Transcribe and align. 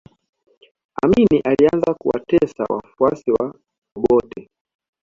amini 1.01 1.39
alianza 1.41 1.93
kuwatesa 1.93 2.63
wafuasi 2.69 3.31
wa 3.31 3.53
obote 3.97 4.49